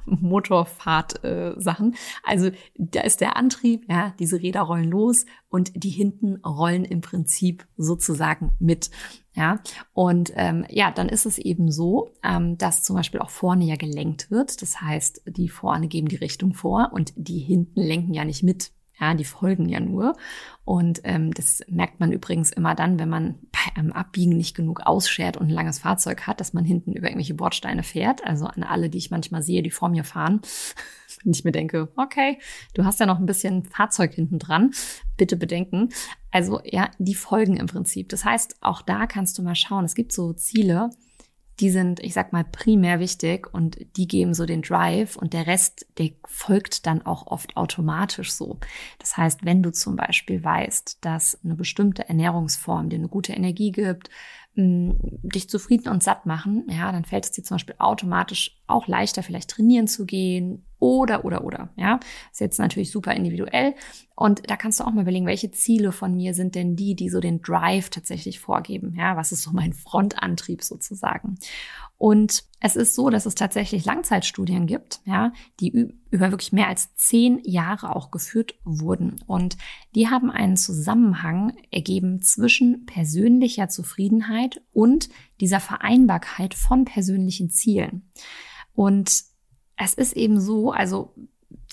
Motorfahrt-Sachen. 0.04 1.92
Äh, 1.92 1.96
also 2.24 2.50
da 2.76 3.00
ist 3.02 3.20
der 3.20 3.36
Antrieb, 3.36 3.86
ja, 3.88 4.14
diese 4.18 4.40
Räder 4.40 4.62
rollen 4.62 4.90
los 4.90 5.26
und 5.48 5.72
die 5.74 5.90
hinten 5.90 6.36
rollen 6.44 6.84
im 6.84 7.00
Prinzip 7.00 7.66
sozusagen 7.76 8.56
mit. 8.58 8.90
Ja, 9.34 9.60
und 9.92 10.32
ähm, 10.34 10.64
ja, 10.70 10.90
dann 10.90 11.10
ist 11.10 11.26
es 11.26 11.36
eben 11.36 11.70
so, 11.70 12.10
ähm, 12.24 12.56
dass 12.56 12.82
zum 12.82 12.96
Beispiel 12.96 13.20
auch 13.20 13.28
vorne 13.28 13.64
ja 13.66 13.76
gelenkt 13.76 14.30
wird. 14.30 14.62
Das 14.62 14.80
heißt, 14.80 15.24
die 15.26 15.50
vorne 15.50 15.88
geben 15.88 16.08
die 16.08 16.16
Richtung 16.16 16.54
vor 16.54 16.90
und 16.94 17.12
die 17.16 17.40
hinten 17.40 17.80
lenken 17.80 18.14
ja 18.14 18.24
nicht 18.24 18.42
mit. 18.42 18.72
Ja, 18.98 19.14
die 19.14 19.24
folgen 19.24 19.68
ja 19.68 19.80
nur. 19.80 20.16
Und 20.64 21.00
ähm, 21.04 21.32
das 21.34 21.62
merkt 21.68 22.00
man 22.00 22.12
übrigens 22.12 22.50
immer 22.50 22.74
dann, 22.74 22.98
wenn 22.98 23.08
man 23.08 23.34
bei 23.52 23.76
einem 23.78 23.92
Abbiegen 23.92 24.36
nicht 24.36 24.56
genug 24.56 24.80
ausschert 24.80 25.36
und 25.36 25.48
ein 25.48 25.54
langes 25.54 25.80
Fahrzeug 25.80 26.26
hat, 26.26 26.40
dass 26.40 26.54
man 26.54 26.64
hinten 26.64 26.92
über 26.92 27.08
irgendwelche 27.08 27.34
Bordsteine 27.34 27.82
fährt. 27.82 28.24
Also 28.26 28.46
an 28.46 28.62
alle, 28.62 28.88
die 28.88 28.98
ich 28.98 29.10
manchmal 29.10 29.42
sehe, 29.42 29.62
die 29.62 29.70
vor 29.70 29.90
mir 29.90 30.04
fahren. 30.04 30.40
wenn 31.22 31.32
ich 31.32 31.44
mir 31.44 31.52
denke, 31.52 31.88
okay, 31.96 32.38
du 32.74 32.84
hast 32.84 33.00
ja 33.00 33.06
noch 33.06 33.18
ein 33.18 33.26
bisschen 33.26 33.64
Fahrzeug 33.64 34.14
hinten 34.14 34.38
dran, 34.38 34.72
bitte 35.16 35.36
bedenken. 35.36 35.90
Also 36.30 36.60
ja, 36.64 36.90
die 36.98 37.14
folgen 37.14 37.56
im 37.56 37.66
Prinzip. 37.66 38.08
Das 38.08 38.24
heißt, 38.24 38.56
auch 38.60 38.82
da 38.82 39.06
kannst 39.06 39.38
du 39.38 39.42
mal 39.42 39.54
schauen, 39.54 39.84
es 39.84 39.94
gibt 39.94 40.12
so 40.12 40.32
Ziele, 40.32 40.90
die 41.60 41.70
sind, 41.70 42.00
ich 42.00 42.12
sag 42.12 42.32
mal, 42.32 42.44
primär 42.44 43.00
wichtig 43.00 43.52
und 43.52 43.78
die 43.96 44.06
geben 44.06 44.34
so 44.34 44.44
den 44.44 44.62
Drive 44.62 45.16
und 45.16 45.32
der 45.32 45.46
Rest, 45.46 45.86
der 45.98 46.10
folgt 46.24 46.86
dann 46.86 47.02
auch 47.02 47.26
oft 47.26 47.56
automatisch 47.56 48.32
so. 48.32 48.58
Das 48.98 49.16
heißt, 49.16 49.44
wenn 49.44 49.62
du 49.62 49.70
zum 49.72 49.96
Beispiel 49.96 50.44
weißt, 50.44 50.98
dass 51.00 51.38
eine 51.42 51.54
bestimmte 51.54 52.08
Ernährungsform 52.08 52.90
dir 52.90 52.96
eine 52.96 53.08
gute 53.08 53.32
Energie 53.32 53.72
gibt, 53.72 54.10
dich 54.56 55.50
zufrieden 55.50 55.88
und 55.88 56.02
satt 56.02 56.24
machen, 56.24 56.66
ja, 56.70 56.90
dann 56.90 57.04
fällt 57.04 57.24
es 57.24 57.30
dir 57.30 57.44
zum 57.44 57.56
Beispiel 57.56 57.74
automatisch 57.78 58.56
auch 58.66 58.88
leichter, 58.88 59.22
vielleicht 59.22 59.50
trainieren 59.50 59.86
zu 59.86 60.06
gehen 60.06 60.64
oder, 60.78 61.24
oder, 61.24 61.44
oder, 61.44 61.70
ja. 61.76 62.00
Ist 62.32 62.40
jetzt 62.40 62.58
natürlich 62.58 62.90
super 62.90 63.12
individuell. 63.14 63.74
Und 64.14 64.48
da 64.50 64.56
kannst 64.56 64.80
du 64.80 64.84
auch 64.84 64.92
mal 64.92 65.02
überlegen, 65.02 65.26
welche 65.26 65.50
Ziele 65.50 65.92
von 65.92 66.14
mir 66.16 66.32
sind 66.32 66.54
denn 66.54 66.74
die, 66.74 66.94
die 66.94 67.10
so 67.10 67.20
den 67.20 67.42
Drive 67.42 67.90
tatsächlich 67.90 68.40
vorgeben, 68.40 68.94
ja. 68.96 69.16
Was 69.16 69.32
ist 69.32 69.42
so 69.42 69.50
mein 69.52 69.72
Frontantrieb 69.72 70.62
sozusagen? 70.62 71.38
Und 71.98 72.44
es 72.60 72.76
ist 72.76 72.94
so, 72.94 73.08
dass 73.08 73.24
es 73.24 73.34
tatsächlich 73.34 73.84
Langzeitstudien 73.86 74.66
gibt, 74.66 75.00
ja, 75.04 75.32
die 75.60 75.94
über 76.10 76.30
wirklich 76.30 76.52
mehr 76.52 76.68
als 76.68 76.94
zehn 76.94 77.40
Jahre 77.42 77.96
auch 77.96 78.10
geführt 78.10 78.54
wurden. 78.64 79.16
Und 79.26 79.56
die 79.94 80.08
haben 80.08 80.30
einen 80.30 80.56
Zusammenhang 80.56 81.56
ergeben 81.70 82.20
zwischen 82.20 82.84
persönlicher 82.84 83.68
Zufriedenheit 83.68 84.62
und 84.72 85.08
dieser 85.40 85.60
Vereinbarkeit 85.60 86.54
von 86.54 86.84
persönlichen 86.84 87.50
Zielen. 87.50 88.10
Und 88.74 89.24
es 89.76 89.94
ist 89.94 90.12
eben 90.14 90.40
so, 90.40 90.72
also 90.72 91.14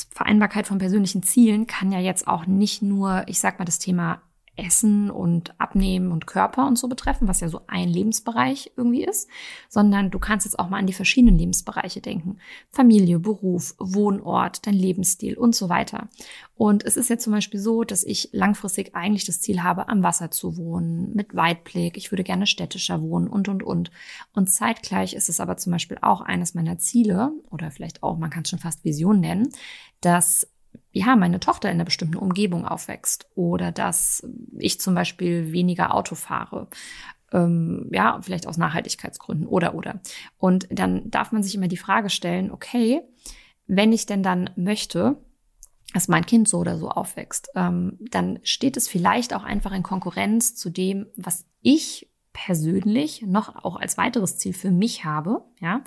Vereinbarkeit 0.09 0.67
von 0.67 0.77
persönlichen 0.77 1.23
Zielen 1.23 1.67
kann 1.67 1.91
ja 1.91 1.99
jetzt 1.99 2.27
auch 2.27 2.45
nicht 2.45 2.81
nur, 2.81 3.23
ich 3.27 3.39
sag 3.39 3.59
mal, 3.59 3.65
das 3.65 3.79
Thema 3.79 4.21
Essen 4.55 5.09
und 5.09 5.59
Abnehmen 5.59 6.11
und 6.11 6.27
Körper 6.27 6.67
und 6.67 6.77
so 6.77 6.87
betreffen, 6.87 7.27
was 7.27 7.39
ja 7.39 7.49
so 7.49 7.61
ein 7.67 7.89
Lebensbereich 7.89 8.71
irgendwie 8.77 9.03
ist, 9.03 9.27
sondern 9.67 10.11
du 10.11 10.19
kannst 10.19 10.45
jetzt 10.45 10.59
auch 10.59 10.69
mal 10.69 10.77
an 10.77 10.87
die 10.87 10.93
verschiedenen 10.93 11.37
Lebensbereiche 11.37 12.01
denken. 12.01 12.37
Familie, 12.69 13.19
Beruf, 13.19 13.75
Wohnort, 13.79 14.65
dein 14.67 14.75
Lebensstil 14.75 15.37
und 15.37 15.55
so 15.55 15.69
weiter. 15.69 16.07
Und 16.55 16.85
es 16.85 16.97
ist 16.97 17.09
jetzt 17.09 17.23
zum 17.23 17.33
Beispiel 17.33 17.59
so, 17.59 17.83
dass 17.83 18.03
ich 18.03 18.29
langfristig 18.31 18.95
eigentlich 18.95 19.25
das 19.25 19.41
Ziel 19.41 19.63
habe, 19.63 19.89
am 19.89 20.03
Wasser 20.03 20.29
zu 20.29 20.55
wohnen, 20.55 21.13
mit 21.15 21.35
Weitblick. 21.35 21.97
Ich 21.97 22.11
würde 22.11 22.23
gerne 22.23 22.45
städtischer 22.45 23.01
wohnen 23.01 23.27
und, 23.27 23.49
und, 23.49 23.63
und. 23.63 23.89
Und 24.33 24.51
zeitgleich 24.51 25.13
ist 25.13 25.29
es 25.29 25.39
aber 25.39 25.57
zum 25.57 25.71
Beispiel 25.71 25.97
auch 26.01 26.21
eines 26.21 26.53
meiner 26.53 26.77
Ziele 26.77 27.31
oder 27.49 27.71
vielleicht 27.71 28.03
auch, 28.03 28.17
man 28.17 28.29
kann 28.29 28.43
es 28.43 28.49
schon 28.49 28.59
fast 28.59 28.83
Vision 28.83 29.19
nennen, 29.19 29.49
dass 30.01 30.47
ja, 30.91 31.15
meine 31.15 31.39
Tochter 31.39 31.69
in 31.69 31.75
einer 31.75 31.85
bestimmten 31.85 32.17
Umgebung 32.17 32.65
aufwächst 32.65 33.27
oder 33.35 33.71
dass 33.71 34.27
ich 34.57 34.79
zum 34.79 34.93
Beispiel 34.93 35.51
weniger 35.51 35.93
Auto 35.93 36.15
fahre. 36.15 36.67
Ähm, 37.31 37.89
ja, 37.91 38.19
vielleicht 38.21 38.47
aus 38.47 38.57
Nachhaltigkeitsgründen 38.57 39.47
oder 39.47 39.73
oder. 39.73 40.01
Und 40.37 40.67
dann 40.69 41.09
darf 41.09 41.31
man 41.31 41.41
sich 41.41 41.55
immer 41.55 41.67
die 41.67 41.77
Frage 41.77 42.09
stellen, 42.09 42.51
okay, 42.51 43.01
wenn 43.65 43.91
ich 43.91 44.05
denn 44.05 44.21
dann 44.21 44.51
möchte, 44.55 45.17
dass 45.93 46.07
mein 46.07 46.25
Kind 46.25 46.47
so 46.47 46.59
oder 46.59 46.77
so 46.77 46.89
aufwächst, 46.89 47.49
ähm, 47.55 47.97
dann 48.11 48.39
steht 48.43 48.77
es 48.77 48.87
vielleicht 48.87 49.33
auch 49.33 49.43
einfach 49.43 49.71
in 49.71 49.83
Konkurrenz 49.83 50.55
zu 50.55 50.69
dem, 50.69 51.07
was 51.15 51.45
ich 51.61 52.12
persönlich 52.33 53.21
noch 53.21 53.63
auch 53.63 53.75
als 53.75 53.97
weiteres 53.97 54.37
Ziel 54.37 54.53
für 54.53 54.71
mich 54.71 55.05
habe, 55.05 55.43
ja. 55.61 55.83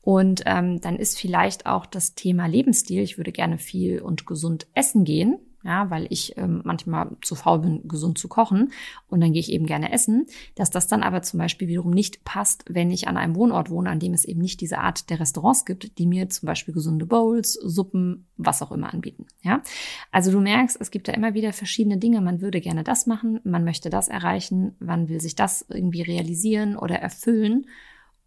Und 0.00 0.42
ähm, 0.46 0.80
dann 0.80 0.96
ist 0.96 1.18
vielleicht 1.18 1.66
auch 1.66 1.86
das 1.86 2.14
Thema 2.14 2.46
Lebensstil. 2.46 3.02
Ich 3.02 3.18
würde 3.18 3.30
gerne 3.30 3.58
viel 3.58 4.00
und 4.00 4.26
gesund 4.26 4.66
essen 4.74 5.04
gehen 5.04 5.38
ja, 5.64 5.90
weil 5.90 6.06
ich 6.10 6.36
ähm, 6.36 6.62
manchmal 6.64 7.10
zu 7.22 7.34
faul 7.34 7.60
bin, 7.60 7.88
gesund 7.88 8.18
zu 8.18 8.28
kochen 8.28 8.72
und 9.08 9.20
dann 9.20 9.32
gehe 9.32 9.40
ich 9.40 9.52
eben 9.52 9.66
gerne 9.66 9.92
essen, 9.92 10.26
dass 10.54 10.70
das 10.70 10.86
dann 10.86 11.02
aber 11.02 11.22
zum 11.22 11.38
Beispiel 11.38 11.68
wiederum 11.68 11.90
nicht 11.90 12.24
passt, 12.24 12.64
wenn 12.68 12.90
ich 12.90 13.08
an 13.08 13.16
einem 13.16 13.34
Wohnort 13.36 13.70
wohne, 13.70 13.90
an 13.90 14.00
dem 14.00 14.14
es 14.14 14.24
eben 14.24 14.40
nicht 14.40 14.60
diese 14.60 14.78
Art 14.78 15.10
der 15.10 15.20
Restaurants 15.20 15.64
gibt, 15.64 15.98
die 15.98 16.06
mir 16.06 16.28
zum 16.30 16.46
Beispiel 16.46 16.74
gesunde 16.74 17.06
Bowls, 17.06 17.54
Suppen, 17.54 18.26
was 18.36 18.62
auch 18.62 18.72
immer 18.72 18.92
anbieten, 18.92 19.26
ja. 19.42 19.62
Also 20.10 20.32
du 20.32 20.40
merkst, 20.40 20.80
es 20.80 20.90
gibt 20.90 21.08
da 21.08 21.12
immer 21.12 21.34
wieder 21.34 21.52
verschiedene 21.52 21.98
Dinge, 21.98 22.20
man 22.20 22.40
würde 22.40 22.60
gerne 22.60 22.84
das 22.84 23.06
machen, 23.06 23.40
man 23.44 23.64
möchte 23.64 23.90
das 23.90 24.08
erreichen, 24.08 24.74
man 24.80 25.08
will 25.08 25.20
sich 25.20 25.34
das 25.34 25.64
irgendwie 25.68 26.02
realisieren 26.02 26.76
oder 26.76 26.96
erfüllen 26.96 27.66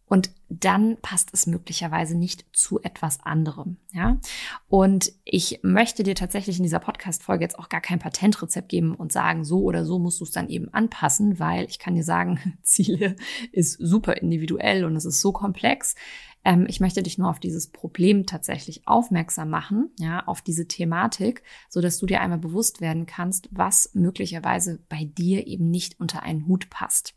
und 0.08 0.30
dann 0.50 0.98
passt 1.02 1.34
es 1.34 1.48
möglicherweise 1.48 2.16
nicht 2.16 2.46
zu 2.54 2.82
etwas 2.84 3.26
anderem, 3.26 3.78
ja. 3.92 4.20
Und 4.68 5.12
ich 5.24 5.60
möchte 5.64 6.04
dir 6.04 6.14
tatsächlich 6.14 6.58
in 6.58 6.64
dieser 6.64 6.80
Podcast-Folge 6.80 7.44
jetzt 7.44 7.58
auch 7.58 7.70
gar 7.70 7.82
kein 7.82 8.00
Patentrezept 8.00 8.70
geben 8.70 8.94
und 8.94 9.12
sagen, 9.12 9.44
so 9.44 9.64
oder 9.64 9.84
so 9.84 9.98
musst 9.98 10.20
du 10.20 10.24
es 10.24 10.32
dann 10.32 10.50
eben 10.50 10.72
anpassen, 10.74 11.40
weil 11.40 11.66
ich 11.66 11.80
kann 11.80 11.96
dir 11.96 12.04
sagen, 12.04 12.58
Ziele 12.62 13.16
ist 13.52 13.80
super 13.80 14.18
individuell 14.18 14.86
und 14.86 14.96
es 14.96 15.06
ist 15.06 15.22
so 15.22 15.32
komplex. 15.32 15.96
Ähm, 16.44 16.68
ich 16.70 16.80
möchte 16.80 17.02
dich 17.02 17.18
nur 17.18 17.30
auf 17.30 17.40
dieses 17.40 17.68
Problem 17.72 18.28
tatsächlich 18.28 18.88
aufmerksam 18.88 19.50
machen, 19.50 19.90
ja, 20.00 20.26
auf 20.28 20.44
diese 20.44 20.68
Thematik, 20.68 21.42
so 21.68 21.82
dass 21.82 21.98
du 21.98 22.06
dir 22.06 22.22
einmal 22.22 22.38
bewusst 22.38 22.80
werden 22.80 23.08
kannst, 23.08 23.50
was 23.52 23.90
möglicherweise 23.94 24.80
bei 24.88 25.06
dir 25.06 25.48
eben 25.48 25.72
nicht 25.72 26.00
unter 26.00 26.22
einen 26.22 26.46
Hut 26.48 26.70
passt. 26.70 27.16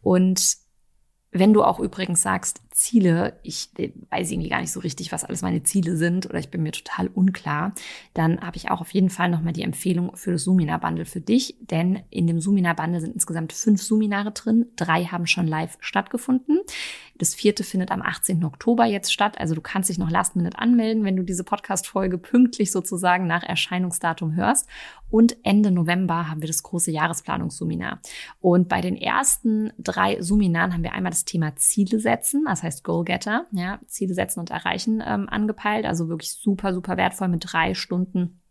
Und 0.00 0.61
wenn 1.32 1.54
du 1.54 1.64
auch 1.64 1.80
übrigens 1.80 2.20
sagst, 2.20 2.60
Ziele, 2.70 3.38
ich 3.42 3.70
weiß 4.10 4.30
irgendwie 4.30 4.50
gar 4.50 4.60
nicht 4.60 4.72
so 4.72 4.80
richtig, 4.80 5.12
was 5.12 5.24
alles 5.24 5.40
meine 5.40 5.62
Ziele 5.62 5.96
sind 5.96 6.26
oder 6.26 6.38
ich 6.38 6.50
bin 6.50 6.62
mir 6.62 6.72
total 6.72 7.08
unklar, 7.08 7.72
dann 8.12 8.40
habe 8.40 8.56
ich 8.58 8.70
auch 8.70 8.82
auf 8.82 8.92
jeden 8.92 9.08
Fall 9.10 9.30
nochmal 9.30 9.54
die 9.54 9.62
Empfehlung 9.62 10.14
für 10.14 10.32
das 10.32 10.44
Sumina 10.44 10.76
Bundle 10.76 11.06
für 11.06 11.20
dich, 11.20 11.56
denn 11.60 12.00
in 12.10 12.26
dem 12.26 12.40
Sumina 12.40 12.74
Bundle 12.74 13.00
sind 13.00 13.14
insgesamt 13.14 13.54
fünf 13.54 13.82
Suminare 13.82 14.32
drin, 14.32 14.66
drei 14.76 15.04
haben 15.04 15.26
schon 15.26 15.46
live 15.46 15.78
stattgefunden. 15.80 16.60
Das 17.16 17.34
vierte 17.34 17.62
findet 17.62 17.90
am 17.90 18.02
18. 18.02 18.44
Oktober 18.44 18.84
jetzt 18.84 19.12
statt. 19.12 19.38
Also 19.38 19.54
du 19.54 19.60
kannst 19.60 19.88
dich 19.88 19.98
noch 19.98 20.10
last 20.10 20.34
minute 20.34 20.58
anmelden, 20.58 21.04
wenn 21.04 21.16
du 21.16 21.22
diese 21.22 21.44
Podcast-Folge 21.44 22.18
pünktlich 22.18 22.72
sozusagen 22.72 23.26
nach 23.26 23.42
Erscheinungsdatum 23.42 24.34
hörst. 24.34 24.66
Und 25.12 25.36
Ende 25.44 25.70
November 25.70 26.30
haben 26.30 26.40
wir 26.40 26.48
das 26.48 26.62
große 26.62 26.90
Jahresplanungsseminar. 26.90 28.00
Und 28.40 28.68
bei 28.68 28.80
den 28.80 28.96
ersten 28.96 29.70
drei 29.78 30.20
Seminaren 30.20 30.72
haben 30.72 30.82
wir 30.82 30.94
einmal 30.94 31.12
das 31.12 31.26
Thema 31.26 31.54
Ziele 31.54 32.00
setzen, 32.00 32.46
das 32.46 32.62
heißt 32.62 32.82
Goalgetter, 32.82 33.44
ja, 33.52 33.78
Ziele 33.86 34.14
setzen 34.14 34.40
und 34.40 34.50
erreichen 34.50 35.02
ähm, 35.06 35.28
angepeilt. 35.28 35.84
Also 35.84 36.08
wirklich 36.08 36.32
super, 36.32 36.72
super 36.72 36.96
wertvoll 36.96 37.28
mit 37.28 37.44
drei 37.46 37.74
Stunden 37.74 38.41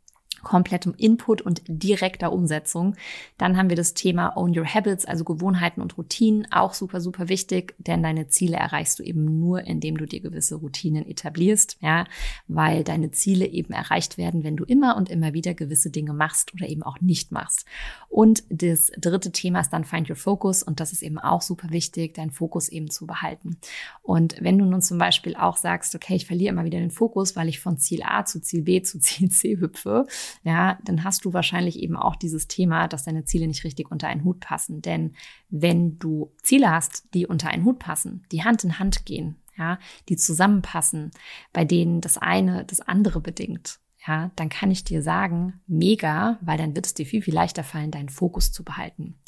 komplettem 0.43 0.93
Input 0.98 1.41
und 1.41 1.62
direkter 1.67 2.31
Umsetzung. 2.31 2.95
Dann 3.38 3.57
haben 3.57 3.69
wir 3.69 3.75
das 3.75 3.93
Thema 3.93 4.36
Own 4.38 4.57
Your 4.57 4.65
Habits, 4.65 5.05
also 5.05 5.24
Gewohnheiten 5.24 5.81
und 5.81 5.98
Routinen, 5.98 6.48
auch 6.51 6.74
super, 6.74 7.01
super 7.01 7.29
wichtig, 7.29 7.75
denn 7.77 8.03
deine 8.03 8.27
Ziele 8.27 8.57
erreichst 8.57 9.00
du 9.00 9.03
eben 9.03 9.39
nur, 9.39 9.62
indem 9.62 9.98
du 9.98 10.05
dir 10.05 10.19
gewisse 10.19 10.55
Routinen 10.55 11.07
etablierst, 11.07 11.77
ja, 11.81 12.05
weil 12.48 12.83
deine 12.83 13.12
Ziele 13.12 13.48
eben 13.48 13.74
erreicht 13.74 14.17
werden, 14.17 14.43
wenn 14.43 14.57
du 14.57 14.63
immer 14.63 14.98
und 14.98 15.10
immer 15.10 15.33
wieder 15.33 15.53
gewisse 15.53 15.89
Dinge 15.89 16.13
machst 16.13 16.53
oder 16.53 16.67
eben 16.67 16.83
auch 16.83 17.00
nicht 17.01 17.31
machst. 17.31 17.65
Und 18.10 18.43
das 18.50 18.91
dritte 18.98 19.31
Thema 19.31 19.62
ist 19.62 19.71
dann 19.71 19.86
Find 19.86 20.10
Your 20.10 20.15
Focus 20.15 20.63
und 20.63 20.79
das 20.79 20.91
ist 20.91 21.01
eben 21.01 21.17
auch 21.17 21.41
super 21.41 21.69
wichtig, 21.69 22.13
deinen 22.13 22.31
Fokus 22.31 22.67
eben 22.69 22.89
zu 22.89 23.05
behalten. 23.05 23.57
Und 24.01 24.36
wenn 24.39 24.57
du 24.57 24.65
nun 24.65 24.81
zum 24.81 24.98
Beispiel 24.98 25.36
auch 25.36 25.57
sagst, 25.57 25.95
okay, 25.95 26.15
ich 26.15 26.25
verliere 26.25 26.51
immer 26.51 26.65
wieder 26.65 26.79
den 26.79 26.91
Fokus, 26.91 27.36
weil 27.36 27.48
ich 27.48 27.60
von 27.60 27.77
Ziel 27.77 28.01
A 28.03 28.25
zu 28.25 28.41
Ziel 28.41 28.63
B 28.63 28.81
zu 28.81 29.00
Ziel 29.00 29.29
C 29.29 29.57
hüpfe, 29.60 30.07
ja, 30.43 30.77
dann 30.83 31.03
hast 31.03 31.25
du 31.25 31.33
wahrscheinlich 31.33 31.79
eben 31.79 31.95
auch 31.95 32.15
dieses 32.15 32.47
Thema, 32.47 32.88
dass 32.88 33.03
deine 33.03 33.25
Ziele 33.25 33.47
nicht 33.47 33.63
richtig 33.63 33.91
unter 33.91 34.07
einen 34.07 34.23
Hut 34.23 34.39
passen. 34.39 34.81
Denn 34.81 35.13
wenn 35.50 35.97
du 35.97 36.31
Ziele 36.41 36.71
hast, 36.71 37.13
die 37.13 37.25
unter 37.27 37.50
einen 37.50 37.65
Hut 37.65 37.79
passen, 37.79 38.25
die 38.31 38.43
Hand 38.43 38.63
in 38.63 38.79
Hand 38.79 39.05
gehen, 39.05 39.38
ja, 39.57 39.79
die 40.09 40.15
zusammenpassen, 40.15 41.11
bei 41.53 41.65
denen 41.65 42.01
das 42.01 42.17
eine 42.17 42.65
das 42.65 42.79
andere 42.81 43.21
bedingt, 43.21 43.79
ja, 44.07 44.31
dann 44.35 44.50
kann 44.50 44.71
ich 44.71 44.83
dir 44.83 45.03
sagen, 45.03 45.61
mega, 45.67 46.39
weil 46.41 46.57
dann 46.57 46.75
wird 46.75 46.88
es 46.88 46.93
dir 46.95 47.05
viel, 47.05 47.21
viel 47.21 47.35
leichter 47.35 47.63
fallen, 47.63 47.91
deinen 47.91 48.09
Fokus 48.09 48.51
zu 48.51 48.63
behalten. 48.63 49.19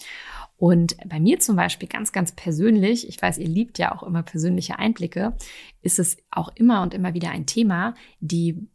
Und 0.57 0.97
bei 1.07 1.19
mir 1.19 1.39
zum 1.39 1.55
Beispiel 1.55 1.87
ganz, 1.87 2.11
ganz 2.11 2.31
persönlich, 2.31 3.07
ich 3.07 3.21
weiß, 3.21 3.37
ihr 3.37 3.47
liebt 3.47 3.77
ja 3.77 3.93
auch 3.93 4.01
immer 4.01 4.23
persönliche 4.23 4.79
Einblicke, 4.79 5.35
ist 5.81 5.99
es 5.99 6.17
auch 6.31 6.49
immer 6.55 6.81
und 6.81 6.93
immer 6.93 7.13
wieder 7.13 7.29
ein 7.29 7.45
Thema, 7.45 7.95
die 8.19 8.67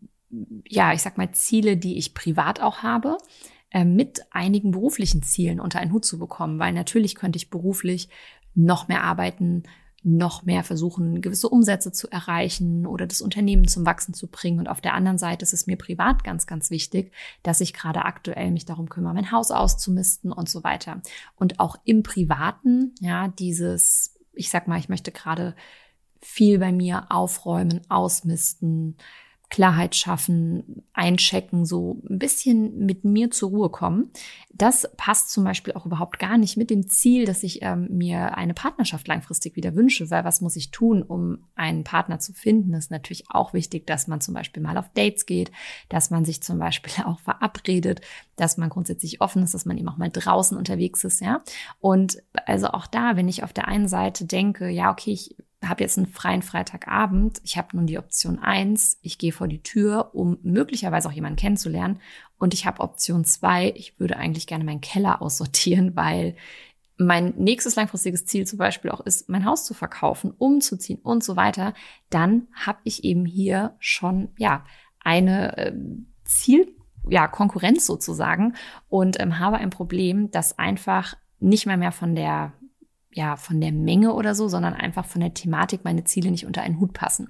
ja, 0.66 0.92
ich 0.92 1.02
sag 1.02 1.18
mal, 1.18 1.30
Ziele, 1.32 1.76
die 1.76 1.96
ich 1.98 2.14
privat 2.14 2.60
auch 2.60 2.82
habe, 2.82 3.18
äh, 3.70 3.84
mit 3.84 4.20
einigen 4.30 4.70
beruflichen 4.70 5.22
Zielen 5.22 5.60
unter 5.60 5.78
einen 5.80 5.92
Hut 5.92 6.04
zu 6.04 6.18
bekommen, 6.18 6.58
weil 6.58 6.72
natürlich 6.72 7.14
könnte 7.14 7.36
ich 7.36 7.50
beruflich 7.50 8.08
noch 8.54 8.88
mehr 8.88 9.04
arbeiten, 9.04 9.64
noch 10.02 10.44
mehr 10.44 10.62
versuchen, 10.62 11.20
gewisse 11.20 11.48
Umsätze 11.48 11.92
zu 11.92 12.08
erreichen 12.10 12.86
oder 12.86 13.06
das 13.06 13.20
Unternehmen 13.20 13.66
zum 13.66 13.84
Wachsen 13.84 14.14
zu 14.14 14.28
bringen. 14.28 14.60
Und 14.60 14.68
auf 14.68 14.80
der 14.80 14.94
anderen 14.94 15.18
Seite 15.18 15.42
ist 15.42 15.52
es 15.52 15.66
mir 15.66 15.76
privat 15.76 16.24
ganz, 16.24 16.46
ganz 16.46 16.70
wichtig, 16.70 17.12
dass 17.42 17.60
ich 17.60 17.74
gerade 17.74 18.04
aktuell 18.04 18.50
mich 18.50 18.64
darum 18.64 18.88
kümmere, 18.88 19.14
mein 19.14 19.32
Haus 19.32 19.50
auszumisten 19.50 20.32
und 20.32 20.48
so 20.48 20.62
weiter. 20.62 21.02
Und 21.34 21.58
auch 21.58 21.76
im 21.84 22.02
Privaten, 22.02 22.94
ja, 23.00 23.28
dieses, 23.28 24.14
ich 24.32 24.50
sag 24.50 24.68
mal, 24.68 24.78
ich 24.78 24.88
möchte 24.88 25.10
gerade 25.10 25.56
viel 26.20 26.58
bei 26.58 26.72
mir 26.72 27.06
aufräumen, 27.10 27.80
ausmisten, 27.88 28.96
Klarheit 29.50 29.94
schaffen, 29.94 30.84
einchecken, 30.92 31.64
so 31.64 32.02
ein 32.08 32.18
bisschen 32.18 32.84
mit 32.84 33.04
mir 33.04 33.30
zur 33.30 33.48
Ruhe 33.48 33.70
kommen. 33.70 34.10
Das 34.52 34.90
passt 34.98 35.30
zum 35.30 35.44
Beispiel 35.44 35.72
auch 35.72 35.86
überhaupt 35.86 36.18
gar 36.18 36.36
nicht 36.36 36.58
mit 36.58 36.68
dem 36.68 36.88
Ziel, 36.88 37.24
dass 37.24 37.42
ich 37.42 37.62
ähm, 37.62 37.88
mir 37.90 38.36
eine 38.36 38.52
Partnerschaft 38.52 39.08
langfristig 39.08 39.56
wieder 39.56 39.74
wünsche, 39.74 40.10
weil 40.10 40.24
was 40.24 40.42
muss 40.42 40.56
ich 40.56 40.70
tun, 40.70 41.02
um 41.02 41.46
einen 41.54 41.82
Partner 41.82 42.18
zu 42.18 42.34
finden? 42.34 42.72
Das 42.72 42.86
ist 42.86 42.90
natürlich 42.90 43.24
auch 43.30 43.54
wichtig, 43.54 43.86
dass 43.86 44.06
man 44.06 44.20
zum 44.20 44.34
Beispiel 44.34 44.62
mal 44.62 44.76
auf 44.76 44.90
Dates 44.92 45.24
geht, 45.24 45.50
dass 45.88 46.10
man 46.10 46.26
sich 46.26 46.42
zum 46.42 46.58
Beispiel 46.58 46.92
auch 47.06 47.20
verabredet, 47.20 48.02
dass 48.36 48.58
man 48.58 48.68
grundsätzlich 48.68 49.22
offen 49.22 49.42
ist, 49.42 49.54
dass 49.54 49.64
man 49.64 49.78
eben 49.78 49.88
auch 49.88 49.96
mal 49.96 50.10
draußen 50.10 50.58
unterwegs 50.58 51.04
ist, 51.04 51.20
ja. 51.20 51.42
Und 51.80 52.22
also 52.46 52.68
auch 52.68 52.86
da, 52.86 53.16
wenn 53.16 53.28
ich 53.28 53.44
auf 53.44 53.54
der 53.54 53.66
einen 53.66 53.88
Seite 53.88 54.26
denke, 54.26 54.68
ja, 54.68 54.90
okay, 54.90 55.12
ich 55.12 55.36
habe 55.64 55.82
jetzt 55.82 55.98
einen 55.98 56.06
freien 56.06 56.42
Freitagabend, 56.42 57.40
ich 57.42 57.58
habe 57.58 57.76
nun 57.76 57.86
die 57.86 57.98
Option 57.98 58.38
eins, 58.38 58.98
ich 59.02 59.18
gehe 59.18 59.32
vor 59.32 59.48
die 59.48 59.62
Tür, 59.62 60.10
um 60.14 60.38
möglicherweise 60.42 61.08
auch 61.08 61.12
jemanden 61.12 61.38
kennenzulernen. 61.38 62.00
Und 62.38 62.54
ich 62.54 62.66
habe 62.66 62.80
Option 62.80 63.24
zwei, 63.24 63.72
ich 63.74 63.98
würde 63.98 64.16
eigentlich 64.16 64.46
gerne 64.46 64.64
meinen 64.64 64.80
Keller 64.80 65.20
aussortieren, 65.20 65.96
weil 65.96 66.36
mein 66.96 67.34
nächstes 67.36 67.76
langfristiges 67.76 68.26
Ziel 68.26 68.46
zum 68.46 68.58
Beispiel 68.58 68.90
auch 68.90 69.00
ist, 69.00 69.28
mein 69.28 69.44
Haus 69.44 69.64
zu 69.64 69.72
verkaufen, 69.72 70.32
umzuziehen 70.36 70.98
und 71.02 71.22
so 71.22 71.36
weiter, 71.36 71.74
dann 72.10 72.48
habe 72.52 72.80
ich 72.84 73.04
eben 73.04 73.24
hier 73.24 73.76
schon 73.78 74.30
ja 74.36 74.64
eine 75.00 75.56
äh, 75.56 75.74
Ziel, 76.24 76.74
ja 77.08 77.28
Konkurrenz 77.28 77.86
sozusagen 77.86 78.54
und 78.88 79.20
ähm, 79.20 79.38
habe 79.38 79.58
ein 79.58 79.70
Problem, 79.70 80.30
das 80.30 80.58
einfach 80.58 81.14
nicht 81.38 81.66
mehr 81.66 81.76
mehr 81.76 81.92
von 81.92 82.16
der 82.16 82.52
ja, 83.12 83.36
von 83.36 83.60
der 83.60 83.72
Menge 83.72 84.12
oder 84.12 84.34
so, 84.34 84.48
sondern 84.48 84.74
einfach 84.74 85.04
von 85.04 85.20
der 85.20 85.34
Thematik 85.34 85.84
meine 85.84 86.04
Ziele 86.04 86.30
nicht 86.30 86.46
unter 86.46 86.62
einen 86.62 86.78
Hut 86.78 86.92
passen. 86.92 87.28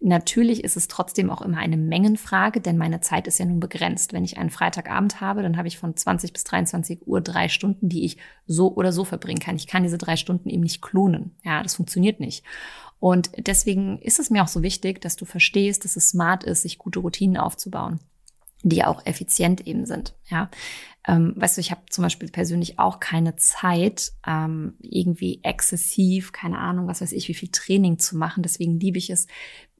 Natürlich 0.00 0.62
ist 0.62 0.76
es 0.76 0.86
trotzdem 0.86 1.28
auch 1.28 1.42
immer 1.42 1.58
eine 1.58 1.76
Mengenfrage, 1.76 2.60
denn 2.60 2.78
meine 2.78 3.00
Zeit 3.00 3.26
ist 3.26 3.38
ja 3.38 3.44
nun 3.44 3.58
begrenzt. 3.58 4.12
Wenn 4.12 4.24
ich 4.24 4.38
einen 4.38 4.50
Freitagabend 4.50 5.20
habe, 5.20 5.42
dann 5.42 5.56
habe 5.56 5.66
ich 5.66 5.76
von 5.76 5.96
20 5.96 6.32
bis 6.32 6.44
23 6.44 7.06
Uhr 7.06 7.20
drei 7.20 7.48
Stunden, 7.48 7.88
die 7.88 8.04
ich 8.04 8.18
so 8.46 8.72
oder 8.74 8.92
so 8.92 9.04
verbringen 9.04 9.40
kann. 9.40 9.56
Ich 9.56 9.66
kann 9.66 9.82
diese 9.82 9.98
drei 9.98 10.16
Stunden 10.16 10.48
eben 10.48 10.62
nicht 10.62 10.82
klonen. 10.82 11.34
Ja, 11.42 11.62
das 11.62 11.74
funktioniert 11.74 12.20
nicht. 12.20 12.44
Und 13.00 13.30
deswegen 13.38 13.98
ist 13.98 14.20
es 14.20 14.30
mir 14.30 14.42
auch 14.42 14.48
so 14.48 14.62
wichtig, 14.62 15.00
dass 15.00 15.16
du 15.16 15.24
verstehst, 15.24 15.84
dass 15.84 15.96
es 15.96 16.10
smart 16.10 16.44
ist, 16.44 16.62
sich 16.62 16.78
gute 16.78 17.00
Routinen 17.00 17.36
aufzubauen 17.36 17.98
die 18.62 18.84
auch 18.84 19.04
effizient 19.06 19.66
eben 19.66 19.86
sind. 19.86 20.14
Ja, 20.28 20.50
ähm, 21.08 21.32
weißt 21.36 21.56
du, 21.56 21.60
ich 21.60 21.70
habe 21.70 21.80
zum 21.88 22.02
Beispiel 22.02 22.28
persönlich 22.28 22.78
auch 22.78 23.00
keine 23.00 23.34
Zeit, 23.36 24.12
ähm, 24.26 24.74
irgendwie 24.80 25.40
exzessiv, 25.42 26.32
keine 26.32 26.58
Ahnung, 26.58 26.86
was 26.86 27.00
weiß 27.00 27.12
ich, 27.12 27.28
wie 27.28 27.34
viel 27.34 27.48
Training 27.50 27.98
zu 27.98 28.16
machen. 28.16 28.42
Deswegen 28.42 28.78
liebe 28.78 28.98
ich 28.98 29.08
es, 29.08 29.26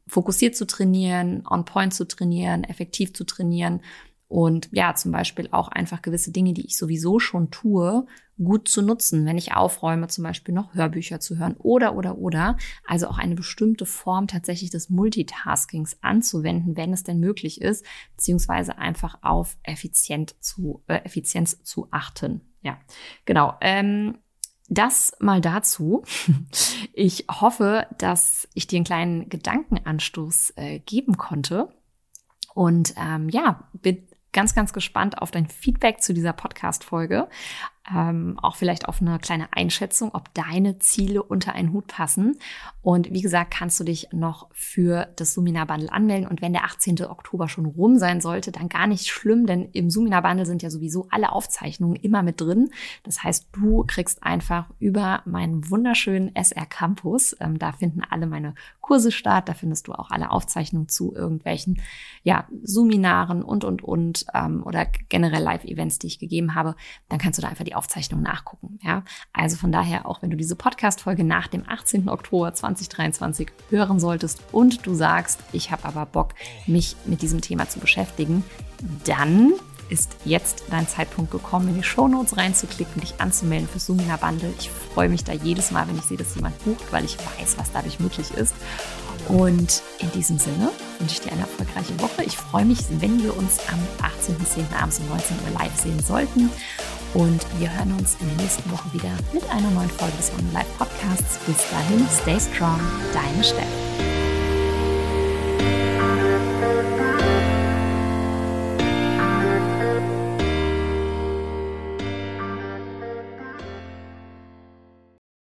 fokussiert 0.08 0.56
zu 0.56 0.66
trainieren, 0.66 1.46
on 1.46 1.66
point 1.66 1.92
zu 1.92 2.08
trainieren, 2.08 2.64
effektiv 2.64 3.12
zu 3.12 3.24
trainieren 3.24 3.82
und 4.28 4.68
ja, 4.72 4.94
zum 4.94 5.10
Beispiel 5.10 5.48
auch 5.52 5.68
einfach 5.68 6.02
gewisse 6.02 6.30
Dinge, 6.30 6.52
die 6.52 6.66
ich 6.66 6.76
sowieso 6.76 7.18
schon 7.18 7.50
tue, 7.50 8.06
gut 8.36 8.68
zu 8.68 8.82
nutzen, 8.82 9.24
wenn 9.24 9.38
ich 9.38 9.54
aufräume, 9.54 10.06
zum 10.08 10.22
Beispiel 10.22 10.54
noch 10.54 10.74
Hörbücher 10.74 11.18
zu 11.18 11.38
hören 11.38 11.56
oder, 11.58 11.96
oder, 11.96 12.18
oder. 12.18 12.56
Also 12.86 13.08
auch 13.08 13.18
eine 13.18 13.34
bestimmte 13.34 13.86
Form 13.86 14.28
tatsächlich 14.28 14.70
des 14.70 14.90
Multitaskings 14.90 15.96
anzuwenden, 16.02 16.76
wenn 16.76 16.92
es 16.92 17.02
denn 17.02 17.20
möglich 17.20 17.60
ist, 17.60 17.84
beziehungsweise 18.16 18.78
einfach 18.78 19.18
auf 19.22 19.56
effizient 19.62 20.36
zu, 20.40 20.82
äh, 20.86 20.98
Effizienz 21.04 21.62
zu 21.64 21.88
achten. 21.90 22.42
Ja, 22.60 22.78
genau. 23.24 23.54
Ähm, 23.62 24.18
das 24.68 25.16
mal 25.20 25.40
dazu. 25.40 26.02
Ich 27.00 27.26
hoffe, 27.30 27.86
dass 27.98 28.48
ich 28.54 28.66
dir 28.66 28.78
einen 28.78 28.84
kleinen 28.84 29.28
Gedankenanstoß 29.28 30.54
äh, 30.56 30.80
geben 30.80 31.16
konnte. 31.16 31.72
Und 32.54 32.92
ähm, 32.96 33.28
ja, 33.28 33.68
bin 33.72 34.07
ganz, 34.32 34.54
ganz 34.54 34.72
gespannt 34.72 35.18
auf 35.18 35.30
dein 35.30 35.46
Feedback 35.46 36.02
zu 36.02 36.14
dieser 36.14 36.32
Podcast-Folge. 36.32 37.28
Ähm, 37.94 38.38
auch 38.40 38.56
vielleicht 38.56 38.88
auf 38.88 39.00
eine 39.00 39.18
kleine 39.18 39.52
Einschätzung, 39.52 40.10
ob 40.14 40.32
deine 40.34 40.78
Ziele 40.78 41.22
unter 41.22 41.52
einen 41.52 41.72
Hut 41.72 41.86
passen. 41.86 42.38
Und 42.82 43.10
wie 43.12 43.20
gesagt, 43.20 43.52
kannst 43.52 43.78
du 43.80 43.84
dich 43.84 44.08
noch 44.12 44.48
für 44.52 45.08
das 45.16 45.34
Sumina 45.34 45.64
Bundle 45.64 45.92
anmelden. 45.92 46.28
Und 46.28 46.42
wenn 46.42 46.52
der 46.52 46.64
18. 46.64 47.04
Oktober 47.04 47.48
schon 47.48 47.66
rum 47.66 47.98
sein 47.98 48.20
sollte, 48.20 48.52
dann 48.52 48.68
gar 48.68 48.86
nicht 48.86 49.06
schlimm, 49.08 49.46
denn 49.46 49.68
im 49.72 49.90
Sumina 49.90 50.20
Bundle 50.20 50.46
sind 50.46 50.62
ja 50.62 50.70
sowieso 50.70 51.06
alle 51.10 51.32
Aufzeichnungen 51.32 51.96
immer 51.96 52.22
mit 52.22 52.40
drin. 52.40 52.70
Das 53.02 53.22
heißt, 53.22 53.48
du 53.52 53.84
kriegst 53.86 54.22
einfach 54.22 54.70
über 54.78 55.22
meinen 55.24 55.70
wunderschönen 55.70 56.34
SR 56.34 56.66
Campus, 56.66 57.36
ähm, 57.40 57.58
da 57.58 57.72
finden 57.72 58.02
alle 58.08 58.26
meine 58.26 58.54
Kurse 58.80 59.12
statt, 59.12 59.48
da 59.48 59.54
findest 59.54 59.88
du 59.88 59.92
auch 59.92 60.10
alle 60.10 60.30
Aufzeichnungen 60.30 60.88
zu 60.88 61.14
irgendwelchen 61.14 61.80
ja, 62.22 62.46
Suminaren 62.62 63.42
und, 63.42 63.64
und, 63.64 63.82
und 63.82 64.24
ähm, 64.34 64.62
oder 64.64 64.86
generell 65.08 65.42
Live-Events, 65.42 65.98
die 65.98 66.06
ich 66.06 66.18
gegeben 66.18 66.54
habe, 66.54 66.74
dann 67.08 67.18
kannst 67.18 67.38
du 67.38 67.42
da 67.42 67.48
einfach 67.48 67.64
die 67.64 67.74
Aufzeichnung 67.78 68.22
nachgucken. 68.22 68.78
Ja? 68.82 69.02
Also 69.32 69.56
von 69.56 69.72
daher, 69.72 70.06
auch 70.06 70.22
wenn 70.22 70.30
du 70.30 70.36
diese 70.36 70.56
Podcast-Folge 70.56 71.24
nach 71.24 71.46
dem 71.46 71.64
18. 71.66 72.08
Oktober 72.08 72.52
2023 72.52 73.50
hören 73.70 74.00
solltest 74.00 74.42
und 74.52 74.86
du 74.86 74.94
sagst, 74.94 75.40
ich 75.52 75.70
habe 75.70 75.84
aber 75.84 76.04
Bock, 76.06 76.34
mich 76.66 76.96
mit 77.06 77.22
diesem 77.22 77.40
Thema 77.40 77.68
zu 77.68 77.78
beschäftigen, 77.78 78.44
dann 79.04 79.52
ist 79.88 80.16
jetzt 80.24 80.64
dein 80.70 80.86
Zeitpunkt 80.86 81.30
gekommen, 81.30 81.68
in 81.68 81.76
die 81.76 81.82
Shownotes 81.82 82.36
reinzuklicken, 82.36 83.00
dich 83.00 83.20
anzumelden 83.20 83.68
für 83.68 83.78
Sumina 83.78 84.16
Bundle. 84.16 84.52
Ich 84.58 84.70
freue 84.70 85.08
mich 85.08 85.24
da 85.24 85.32
jedes 85.32 85.70
Mal, 85.70 85.88
wenn 85.88 85.96
ich 85.96 86.04
sehe, 86.04 86.18
dass 86.18 86.34
jemand 86.34 86.62
bucht, 86.64 86.92
weil 86.92 87.04
ich 87.04 87.16
weiß, 87.16 87.56
was 87.56 87.72
dadurch 87.72 87.98
möglich 88.00 88.30
ist. 88.32 88.54
Und 89.28 89.82
in 89.98 90.10
diesem 90.12 90.38
Sinne 90.38 90.70
wünsche 90.98 91.14
ich 91.14 91.20
dir 91.20 91.32
eine 91.32 91.42
erfolgreiche 91.42 91.98
Woche. 92.00 92.24
Ich 92.24 92.36
freue 92.36 92.64
mich, 92.64 92.78
wenn 93.00 93.22
wir 93.22 93.36
uns 93.36 93.58
am 93.68 93.78
18.10. 94.34 94.74
abends 94.80 95.00
um 95.00 95.08
19 95.08 95.36
Uhr 95.36 95.58
live 95.58 95.76
sehen 95.76 96.02
sollten. 96.02 96.50
Und 97.14 97.44
wir 97.58 97.70
hören 97.76 97.92
uns 97.98 98.16
in 98.20 98.28
der 98.28 98.36
nächsten 98.36 98.70
Woche 98.70 98.92
wieder 98.92 99.10
mit 99.32 99.48
einer 99.50 99.70
neuen 99.70 99.90
Folge 99.90 100.16
des 100.16 100.30
On 100.38 100.52
Live 100.52 100.78
Podcasts. 100.78 101.38
Bis 101.46 101.58
dahin, 101.70 102.06
stay 102.10 102.38
strong, 102.38 102.80
deine 103.12 103.42
Steffi. 103.42 104.17